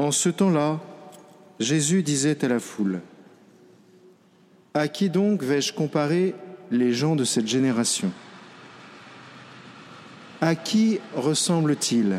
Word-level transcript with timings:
En 0.00 0.12
ce 0.12 0.30
temps-là, 0.30 0.80
Jésus 1.58 2.02
disait 2.02 2.42
à 2.42 2.48
la 2.48 2.58
foule, 2.58 3.02
À 4.72 4.88
qui 4.88 5.10
donc 5.10 5.42
vais-je 5.42 5.74
comparer 5.74 6.34
les 6.70 6.94
gens 6.94 7.16
de 7.16 7.24
cette 7.24 7.46
génération? 7.46 8.10
À 10.40 10.54
qui 10.54 11.00
ressemble-t-il? 11.14 12.16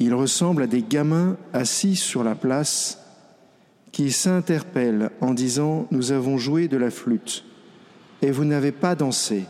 Il 0.00 0.12
ressemble 0.12 0.64
à 0.64 0.66
des 0.66 0.82
gamins 0.82 1.38
assis 1.54 1.96
sur 1.96 2.24
la 2.24 2.34
place 2.34 2.98
qui 3.90 4.12
s'interpellent 4.12 5.12
en 5.22 5.32
disant 5.32 5.86
Nous 5.90 6.12
avons 6.12 6.36
joué 6.36 6.68
de 6.68 6.76
la 6.76 6.90
flûte 6.90 7.46
et 8.20 8.30
vous 8.30 8.44
n'avez 8.44 8.70
pas 8.70 8.94
dansé. 8.94 9.44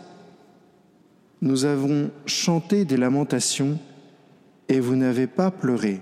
Nous 1.40 1.64
avons 1.64 2.12
chanté 2.24 2.84
des 2.84 2.96
lamentations 2.96 3.80
et 4.73 4.80
vous 4.80 4.96
n'avez 4.96 5.27
pas 5.27 5.50
pleuré. 5.50 6.00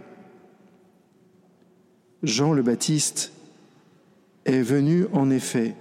Jean 2.22 2.52
le 2.52 2.62
Baptiste 2.62 3.32
est 4.44 4.62
venu 4.62 5.06
en 5.12 5.28
effet. 5.28 5.74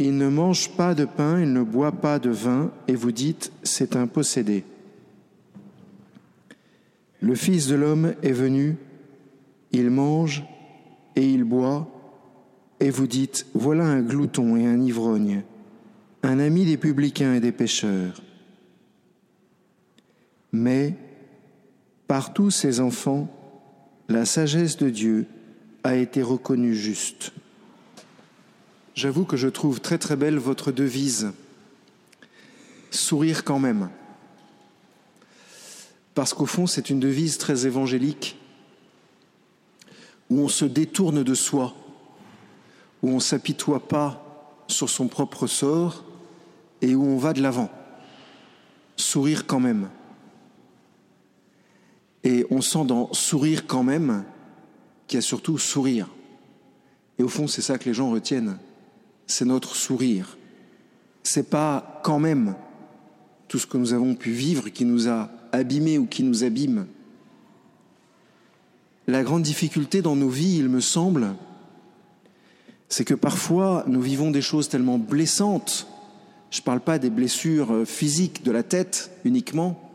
Il 0.00 0.16
ne 0.16 0.28
mange 0.28 0.70
pas 0.70 0.96
de 0.96 1.04
pain, 1.04 1.40
il 1.40 1.52
ne 1.52 1.62
boit 1.62 1.92
pas 1.92 2.18
de 2.18 2.30
vin, 2.30 2.72
et 2.88 2.96
vous 2.96 3.12
dites, 3.12 3.52
c'est 3.62 3.94
un 3.94 4.08
possédé. 4.08 4.64
Le 7.20 7.36
Fils 7.36 7.68
de 7.68 7.76
l'homme 7.76 8.14
est 8.24 8.32
venu, 8.32 8.74
il 9.70 9.88
mange 9.88 10.42
et 11.14 11.24
il 11.24 11.44
boit, 11.44 11.88
et 12.80 12.90
vous 12.90 13.06
dites, 13.06 13.46
voilà 13.54 13.84
un 13.84 14.02
glouton 14.02 14.56
et 14.56 14.66
un 14.66 14.80
ivrogne, 14.80 15.44
un 16.24 16.40
ami 16.40 16.64
des 16.64 16.76
publicains 16.76 17.34
et 17.34 17.40
des 17.40 17.52
pécheurs. 17.52 18.20
Mais 20.50 20.96
par 22.12 22.34
tous 22.34 22.50
ces 22.50 22.80
enfants, 22.80 23.26
la 24.10 24.26
sagesse 24.26 24.76
de 24.76 24.90
Dieu 24.90 25.26
a 25.82 25.94
été 25.94 26.20
reconnue 26.20 26.74
juste. 26.74 27.32
J'avoue 28.94 29.24
que 29.24 29.38
je 29.38 29.48
trouve 29.48 29.80
très 29.80 29.96
très 29.96 30.14
belle 30.14 30.36
votre 30.36 30.72
devise. 30.72 31.32
Sourire 32.90 33.44
quand 33.44 33.58
même. 33.58 33.88
Parce 36.14 36.34
qu'au 36.34 36.44
fond, 36.44 36.66
c'est 36.66 36.90
une 36.90 37.00
devise 37.00 37.38
très 37.38 37.66
évangélique 37.66 38.36
où 40.28 40.40
on 40.40 40.48
se 40.48 40.66
détourne 40.66 41.22
de 41.22 41.34
soi, 41.34 41.74
où 43.02 43.08
on 43.08 43.14
ne 43.14 43.20
s'apitoie 43.20 43.88
pas 43.88 44.54
sur 44.66 44.90
son 44.90 45.08
propre 45.08 45.46
sort 45.46 46.04
et 46.82 46.94
où 46.94 47.06
on 47.06 47.16
va 47.16 47.32
de 47.32 47.40
l'avant. 47.40 47.70
Sourire 48.98 49.46
quand 49.46 49.60
même. 49.60 49.88
Et 52.24 52.46
on 52.50 52.60
sent 52.60 52.84
dans 52.86 53.12
sourire 53.12 53.66
quand 53.66 53.82
même 53.82 54.24
qu'il 55.06 55.16
y 55.16 55.18
a 55.18 55.22
surtout 55.22 55.58
sourire. 55.58 56.08
Et 57.18 57.22
au 57.22 57.28
fond, 57.28 57.46
c'est 57.46 57.62
ça 57.62 57.78
que 57.78 57.84
les 57.84 57.94
gens 57.94 58.10
retiennent. 58.10 58.58
C'est 59.26 59.44
notre 59.44 59.76
sourire. 59.76 60.36
C'est 61.22 61.50
pas 61.50 62.00
quand 62.02 62.18
même 62.18 62.54
tout 63.48 63.58
ce 63.58 63.66
que 63.66 63.76
nous 63.76 63.92
avons 63.92 64.14
pu 64.14 64.30
vivre 64.30 64.68
qui 64.70 64.84
nous 64.84 65.08
a 65.08 65.30
abîmés 65.52 65.98
ou 65.98 66.06
qui 66.06 66.22
nous 66.22 66.44
abîme. 66.44 66.86
La 69.06 69.22
grande 69.22 69.42
difficulté 69.42 70.00
dans 70.00 70.16
nos 70.16 70.28
vies, 70.28 70.58
il 70.58 70.68
me 70.68 70.80
semble, 70.80 71.34
c'est 72.88 73.04
que 73.04 73.14
parfois 73.14 73.84
nous 73.86 74.00
vivons 74.00 74.30
des 74.30 74.42
choses 74.42 74.68
tellement 74.68 74.98
blessantes. 74.98 75.86
Je 76.50 76.60
ne 76.60 76.64
parle 76.64 76.80
pas 76.80 76.98
des 76.98 77.10
blessures 77.10 77.86
physiques 77.86 78.42
de 78.44 78.52
la 78.52 78.62
tête 78.62 79.10
uniquement, 79.24 79.91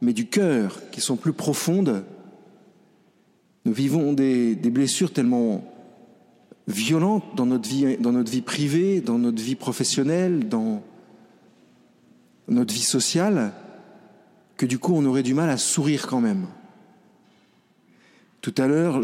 mais 0.00 0.12
du 0.12 0.26
cœur, 0.26 0.80
qui 0.90 1.00
sont 1.00 1.16
plus 1.16 1.32
profondes. 1.32 2.04
Nous 3.64 3.72
vivons 3.72 4.12
des, 4.12 4.54
blessures 4.56 5.12
tellement 5.12 5.64
violentes 6.66 7.24
dans 7.34 7.46
notre, 7.46 7.68
vie, 7.68 7.96
dans 7.98 8.12
notre 8.12 8.30
vie 8.30 8.42
privée, 8.42 9.00
dans 9.00 9.18
notre 9.18 9.42
vie 9.42 9.56
professionnelle, 9.56 10.48
dans 10.48 10.82
notre 12.46 12.72
vie 12.72 12.80
sociale, 12.80 13.52
que 14.56 14.66
du 14.66 14.78
coup 14.78 14.94
on 14.94 15.04
aurait 15.04 15.22
du 15.22 15.34
mal 15.34 15.50
à 15.50 15.56
sourire 15.56 16.06
quand 16.06 16.20
même. 16.20 16.46
Tout 18.40 18.54
à 18.58 18.66
l'heure, 18.66 19.02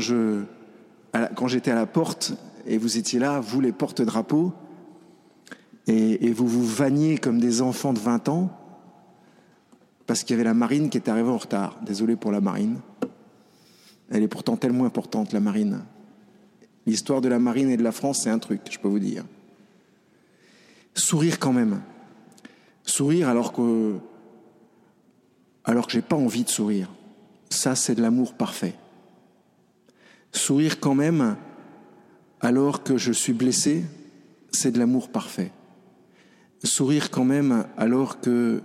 quand 1.34 1.48
j'étais 1.48 1.70
à 1.70 1.74
la 1.74 1.86
porte, 1.86 2.34
et 2.66 2.78
vous 2.78 2.96
étiez 2.96 3.18
là, 3.18 3.40
vous 3.40 3.60
les 3.60 3.72
porte-drapeaux, 3.72 4.52
et, 5.86 6.26
et 6.26 6.32
vous 6.32 6.46
vous 6.46 6.64
vanniez 6.64 7.18
comme 7.18 7.40
des 7.40 7.60
enfants 7.60 7.92
de 7.92 7.98
20 7.98 8.28
ans, 8.28 8.63
parce 10.06 10.22
qu'il 10.22 10.34
y 10.34 10.36
avait 10.36 10.44
la 10.44 10.54
marine 10.54 10.90
qui 10.90 10.98
était 10.98 11.10
arrivée 11.10 11.30
en 11.30 11.38
retard. 11.38 11.78
Désolé 11.84 12.16
pour 12.16 12.32
la 12.32 12.40
marine. 12.40 12.80
Elle 14.10 14.22
est 14.22 14.28
pourtant 14.28 14.56
tellement 14.56 14.84
importante, 14.84 15.32
la 15.32 15.40
marine. 15.40 15.80
L'histoire 16.86 17.20
de 17.20 17.28
la 17.28 17.38
marine 17.38 17.70
et 17.70 17.76
de 17.76 17.82
la 17.82 17.92
France, 17.92 18.22
c'est 18.22 18.30
un 18.30 18.38
truc, 18.38 18.60
je 18.70 18.78
peux 18.78 18.88
vous 18.88 18.98
dire. 18.98 19.24
Sourire 20.94 21.38
quand 21.38 21.52
même. 21.52 21.80
Sourire 22.84 23.28
alors 23.28 23.52
que 23.52 23.96
alors 25.64 25.86
que 25.86 25.92
j'ai 25.92 26.02
pas 26.02 26.16
envie 26.16 26.44
de 26.44 26.50
sourire. 26.50 26.90
Ça, 27.48 27.74
c'est 27.74 27.94
de 27.94 28.02
l'amour 28.02 28.34
parfait. 28.34 28.74
Sourire 30.32 30.78
quand 30.78 30.94
même 30.94 31.36
alors 32.40 32.82
que 32.82 32.98
je 32.98 33.12
suis 33.12 33.32
blessé, 33.32 33.84
c'est 34.52 34.72
de 34.72 34.78
l'amour 34.78 35.08
parfait. 35.08 35.52
Sourire 36.62 37.10
quand 37.10 37.24
même 37.24 37.66
alors 37.78 38.20
que 38.20 38.62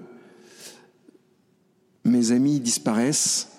mes 2.04 2.32
amis 2.32 2.60
disparaissent 2.60 3.50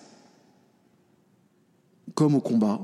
comme 2.14 2.34
au 2.34 2.40
combat, 2.40 2.80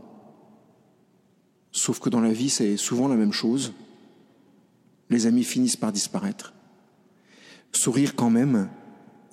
sauf 1.73 1.99
que 1.99 2.09
dans 2.09 2.21
la 2.21 2.33
vie 2.33 2.51
c'est 2.51 2.77
souvent 2.77 3.09
la 3.09 3.17
même 3.17 3.33
chose. 3.33 3.73
Les 5.11 5.27
amis 5.27 5.45
finissent 5.45 5.77
par 5.77 5.93
disparaître. 5.93 6.53
Sourire 7.73 8.17
quand 8.17 8.31
même, 8.31 8.69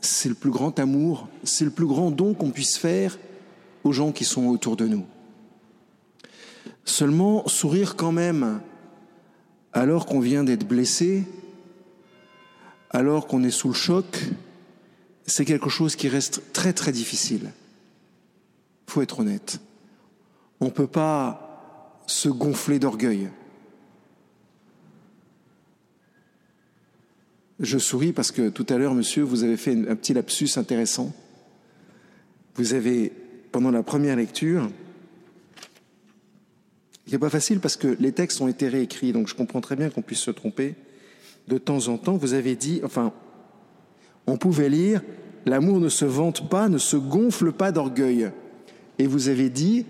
c'est 0.01 0.29
le 0.29 0.35
plus 0.35 0.51
grand 0.51 0.77
amour, 0.79 1.29
c'est 1.43 1.65
le 1.65 1.71
plus 1.71 1.85
grand 1.85 2.11
don 2.11 2.33
qu'on 2.33 2.51
puisse 2.51 2.77
faire 2.77 3.17
aux 3.83 3.91
gens 3.91 4.11
qui 4.11 4.25
sont 4.25 4.47
autour 4.47 4.75
de 4.75 4.87
nous. 4.87 5.05
Seulement, 6.85 7.47
sourire 7.47 7.95
quand 7.95 8.11
même, 8.11 8.61
alors 9.71 10.05
qu'on 10.05 10.19
vient 10.19 10.43
d'être 10.43 10.67
blessé, 10.67 11.23
alors 12.89 13.27
qu'on 13.27 13.43
est 13.43 13.51
sous 13.51 13.69
le 13.69 13.73
choc, 13.73 14.05
c'est 15.25 15.45
quelque 15.45 15.69
chose 15.69 15.95
qui 15.95 16.09
reste 16.09 16.41
très 16.53 16.73
très 16.73 16.91
difficile. 16.91 17.51
Il 18.87 18.91
faut 18.91 19.01
être 19.01 19.19
honnête. 19.19 19.59
On 20.59 20.65
ne 20.65 20.71
peut 20.71 20.87
pas 20.87 22.01
se 22.07 22.29
gonfler 22.29 22.79
d'orgueil. 22.79 23.29
Je 27.59 27.77
souris 27.77 28.11
parce 28.11 28.31
que 28.31 28.49
tout 28.49 28.65
à 28.69 28.77
l'heure, 28.77 28.93
monsieur, 28.93 29.23
vous 29.23 29.43
avez 29.43 29.57
fait 29.57 29.71
un 29.71 29.95
petit 29.95 30.13
lapsus 30.13 30.57
intéressant. 30.57 31.13
Vous 32.55 32.73
avez, 32.73 33.11
pendant 33.51 33.71
la 33.71 33.83
première 33.83 34.15
lecture, 34.15 34.69
il 37.07 37.13
n'est 37.13 37.19
pas 37.19 37.29
facile 37.29 37.59
parce 37.59 37.77
que 37.77 37.95
les 37.99 38.11
textes 38.11 38.41
ont 38.41 38.47
été 38.47 38.67
réécrits, 38.67 39.13
donc 39.13 39.27
je 39.27 39.35
comprends 39.35 39.61
très 39.61 39.75
bien 39.75 39.89
qu'on 39.89 40.01
puisse 40.01 40.19
se 40.19 40.31
tromper. 40.31 40.75
De 41.47 41.57
temps 41.57 41.87
en 41.87 41.97
temps, 41.97 42.17
vous 42.17 42.33
avez 42.33 42.55
dit, 42.55 42.81
enfin, 42.83 43.13
on 44.27 44.37
pouvait 44.37 44.69
lire 44.69 45.01
L'amour 45.45 45.79
ne 45.79 45.89
se 45.89 46.05
vante 46.05 46.49
pas, 46.49 46.69
ne 46.69 46.77
se 46.77 46.95
gonfle 46.95 47.51
pas 47.51 47.71
d'orgueil. 47.71 48.31
Et 48.97 49.07
vous 49.07 49.27
avez 49.27 49.49
dit 49.49 49.85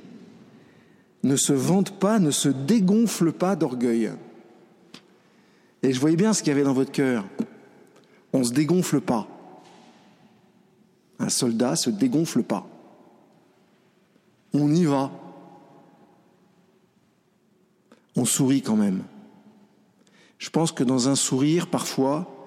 Ne 1.22 1.36
se 1.36 1.54
vante 1.54 2.00
pas, 2.00 2.20
ne 2.20 2.32
se 2.32 2.50
dégonfle 2.50 3.32
pas 3.32 3.56
d'orgueil. 3.56 4.12
Et 5.84 5.94
je 5.94 6.00
voyais 6.00 6.16
bien 6.16 6.34
ce 6.34 6.42
qu'il 6.42 6.50
y 6.50 6.56
avait 6.56 6.64
dans 6.64 6.74
votre 6.74 6.92
cœur. 6.92 7.26
On 8.32 8.40
ne 8.40 8.44
se 8.44 8.54
dégonfle 8.54 9.00
pas. 9.02 9.28
Un 11.20 11.30
soldat 11.30 11.76
se 11.76 11.90
dégonfle 11.90 12.42
pas. 12.42 12.66
On 14.54 14.74
y 14.74 14.86
va. 14.86 15.12
On 18.16 18.26
sourit 18.26 18.62
quand 18.62 18.76
même. 18.76 19.04
Je 20.40 20.50
pense 20.50 20.72
que 20.72 20.84
dans 20.84 21.10
un 21.10 21.16
sourire, 21.16 21.68
parfois, 21.68 22.43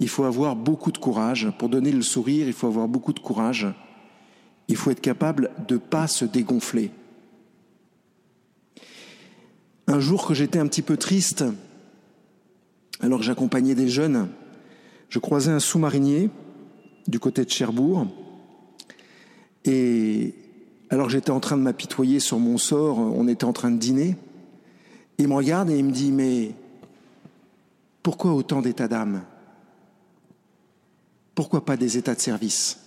il 0.00 0.08
faut 0.08 0.24
avoir 0.24 0.56
beaucoup 0.56 0.92
de 0.92 0.98
courage. 0.98 1.50
Pour 1.58 1.68
donner 1.68 1.92
le 1.92 2.02
sourire, 2.02 2.46
il 2.46 2.52
faut 2.52 2.66
avoir 2.66 2.88
beaucoup 2.88 3.12
de 3.12 3.20
courage. 3.20 3.66
Il 4.68 4.76
faut 4.76 4.90
être 4.90 5.00
capable 5.00 5.50
de 5.68 5.74
ne 5.74 5.80
pas 5.80 6.06
se 6.06 6.24
dégonfler. 6.24 6.90
Un 9.86 10.00
jour 10.00 10.26
que 10.26 10.34
j'étais 10.34 10.58
un 10.58 10.66
petit 10.66 10.82
peu 10.82 10.96
triste, 10.96 11.44
alors 13.00 13.20
que 13.20 13.24
j'accompagnais 13.24 13.74
des 13.74 13.88
jeunes, 13.88 14.28
je 15.08 15.18
croisais 15.18 15.52
un 15.52 15.60
sous-marinier 15.60 16.30
du 17.06 17.20
côté 17.20 17.44
de 17.44 17.50
Cherbourg. 17.50 18.06
Et 19.64 20.34
alors 20.90 21.06
que 21.06 21.12
j'étais 21.12 21.30
en 21.30 21.40
train 21.40 21.56
de 21.56 21.62
m'apitoyer 21.62 22.20
sur 22.20 22.38
mon 22.38 22.58
sort, 22.58 22.98
on 22.98 23.28
était 23.28 23.44
en 23.44 23.52
train 23.52 23.70
de 23.70 23.78
dîner. 23.78 24.16
Il 25.18 25.28
me 25.28 25.34
regarde 25.34 25.70
et 25.70 25.78
il 25.78 25.84
me 25.84 25.92
dit, 25.92 26.10
mais 26.10 26.52
pourquoi 28.02 28.34
autant 28.34 28.60
d'état 28.60 28.88
d'âme? 28.88 29.22
Pourquoi 31.36 31.64
pas 31.64 31.76
des 31.76 31.98
états 31.98 32.14
de 32.14 32.20
service? 32.20 32.78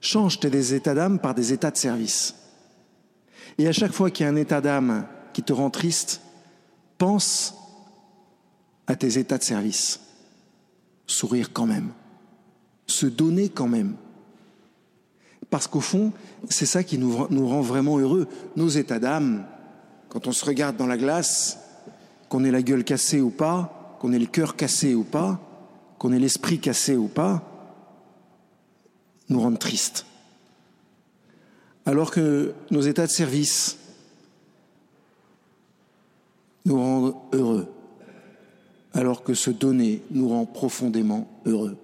Change 0.00 0.40
tes 0.40 0.74
états 0.74 0.94
d'âme 0.94 1.20
par 1.20 1.34
des 1.34 1.52
états 1.52 1.70
de 1.70 1.76
service. 1.76 2.34
Et 3.58 3.68
à 3.68 3.72
chaque 3.72 3.92
fois 3.92 4.10
qu'il 4.10 4.24
y 4.24 4.26
a 4.28 4.32
un 4.32 4.36
état 4.36 4.62
d'âme 4.62 5.06
qui 5.34 5.42
te 5.42 5.52
rend 5.52 5.68
triste, 5.68 6.22
pense 6.96 7.54
à 8.86 8.96
tes 8.96 9.18
états 9.18 9.36
de 9.36 9.42
service. 9.42 10.00
Sourire 11.06 11.52
quand 11.52 11.66
même. 11.66 11.90
Se 12.86 13.04
donner 13.04 13.50
quand 13.50 13.68
même. 13.68 13.94
Parce 15.50 15.66
qu'au 15.66 15.80
fond, 15.80 16.10
c'est 16.48 16.66
ça 16.66 16.82
qui 16.82 16.96
nous, 16.96 17.14
rend 17.14 17.60
vraiment 17.60 17.98
heureux. 17.98 18.28
Nos 18.56 18.68
états 18.68 18.98
d'âme, 18.98 19.44
quand 20.08 20.26
on 20.26 20.32
se 20.32 20.46
regarde 20.46 20.78
dans 20.78 20.86
la 20.86 20.96
glace, 20.96 21.58
qu'on 22.30 22.44
ait 22.44 22.50
la 22.50 22.62
gueule 22.62 22.82
cassée 22.82 23.20
ou 23.20 23.30
pas, 23.30 23.98
qu'on 24.00 24.14
ait 24.14 24.18
le 24.18 24.26
cœur 24.26 24.56
cassé 24.56 24.94
ou 24.94 25.04
pas, 25.04 25.43
qu'on 26.04 26.12
ait 26.12 26.18
l'esprit 26.18 26.58
cassé 26.58 26.96
ou 26.96 27.08
pas, 27.08 27.42
nous 29.30 29.40
rendent 29.40 29.58
tristes. 29.58 30.04
Alors 31.86 32.10
que 32.10 32.52
nos 32.70 32.82
états 32.82 33.06
de 33.06 33.10
service 33.10 33.78
nous 36.66 36.76
rendent 36.76 37.14
heureux. 37.32 37.72
Alors 38.92 39.22
que 39.22 39.32
se 39.32 39.50
donner 39.50 40.02
nous 40.10 40.28
rend 40.28 40.44
profondément 40.44 41.26
heureux. 41.46 41.78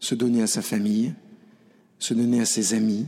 Se 0.00 0.16
donner 0.16 0.42
à 0.42 0.48
sa 0.48 0.60
famille, 0.60 1.14
se 2.00 2.14
donner 2.14 2.40
à 2.40 2.46
ses 2.46 2.74
amis 2.74 3.06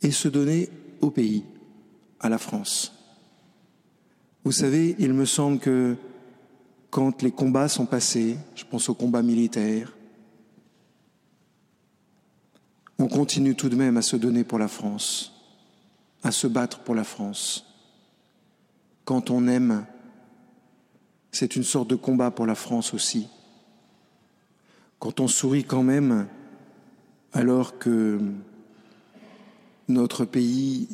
et 0.00 0.12
se 0.12 0.28
donner 0.28 0.70
au 1.02 1.10
pays, 1.10 1.44
à 2.20 2.30
la 2.30 2.38
France. 2.38 2.94
Vous 4.44 4.52
savez, 4.52 4.96
il 4.98 5.12
me 5.12 5.26
semble 5.26 5.58
que 5.58 5.98
quand 6.90 7.22
les 7.22 7.30
combats 7.30 7.68
sont 7.68 7.86
passés, 7.86 8.36
je 8.54 8.64
pense 8.64 8.88
aux 8.88 8.94
combats 8.94 9.22
militaires, 9.22 9.92
on 12.98 13.08
continue 13.08 13.54
tout 13.54 13.68
de 13.68 13.76
même 13.76 13.96
à 13.96 14.02
se 14.02 14.16
donner 14.16 14.44
pour 14.44 14.58
la 14.58 14.68
France, 14.68 15.32
à 16.22 16.30
se 16.30 16.46
battre 16.46 16.80
pour 16.80 16.94
la 16.94 17.04
France. 17.04 17.66
Quand 19.04 19.30
on 19.30 19.46
aime, 19.46 19.84
c'est 21.30 21.56
une 21.56 21.64
sorte 21.64 21.88
de 21.88 21.96
combat 21.96 22.30
pour 22.30 22.46
la 22.46 22.54
France 22.54 22.94
aussi. 22.94 23.28
Quand 24.98 25.20
on 25.20 25.28
sourit 25.28 25.64
quand 25.64 25.82
même, 25.82 26.26
alors 27.32 27.78
que 27.78 28.18
notre 29.88 30.24
pays 30.24 30.88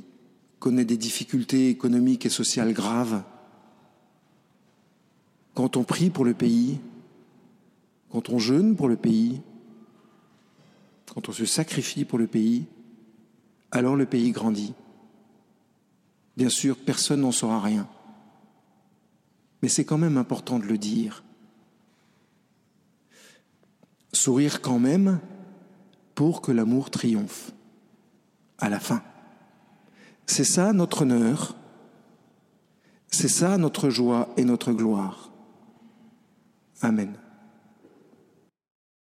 connaît 0.58 0.84
des 0.84 0.96
difficultés 0.96 1.68
économiques 1.70 2.26
et 2.26 2.30
sociales 2.30 2.72
graves, 2.72 3.22
quand 5.54 5.76
on 5.76 5.84
prie 5.84 6.10
pour 6.10 6.24
le 6.24 6.34
pays, 6.34 6.80
quand 8.10 8.30
on 8.30 8.38
jeûne 8.38 8.76
pour 8.76 8.88
le 8.88 8.96
pays, 8.96 9.40
quand 11.12 11.28
on 11.28 11.32
se 11.32 11.44
sacrifie 11.44 12.04
pour 12.04 12.18
le 12.18 12.26
pays, 12.26 12.66
alors 13.70 13.96
le 13.96 14.06
pays 14.06 14.32
grandit. 14.32 14.74
Bien 16.36 16.48
sûr, 16.48 16.76
personne 16.76 17.20
n'en 17.20 17.32
saura 17.32 17.60
rien. 17.60 17.88
Mais 19.60 19.68
c'est 19.68 19.84
quand 19.84 19.98
même 19.98 20.16
important 20.16 20.58
de 20.58 20.64
le 20.64 20.78
dire. 20.78 21.22
Sourire 24.12 24.60
quand 24.60 24.78
même 24.78 25.20
pour 26.14 26.42
que 26.42 26.52
l'amour 26.52 26.90
triomphe 26.90 27.52
à 28.58 28.68
la 28.68 28.80
fin. 28.80 29.02
C'est 30.26 30.44
ça 30.44 30.72
notre 30.72 31.02
honneur, 31.02 31.56
c'est 33.10 33.28
ça 33.28 33.58
notre 33.58 33.90
joie 33.90 34.28
et 34.36 34.44
notre 34.44 34.72
gloire. 34.72 35.31
Amen. 36.82 37.21